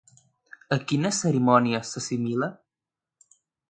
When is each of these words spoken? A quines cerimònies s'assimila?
A 0.75 0.77
quines 0.93 1.21
cerimònies 1.25 1.95
s'assimila? 1.97 2.53